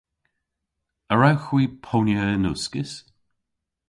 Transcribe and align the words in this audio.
A 1.11 1.13
wrewgh 1.15 1.45
hwi 1.47 1.63
ponya 1.85 2.23
yn 2.35 2.49
uskis? 2.51 2.93